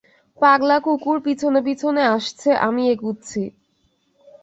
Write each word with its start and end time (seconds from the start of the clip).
পাগলা 0.41 0.77
কুকুর 0.79 1.17
পিছনে-পিছনে 1.25 2.03
আসছে, 2.15 2.49
আমি 2.67 2.83
এগুচ্ছি। 2.89 3.41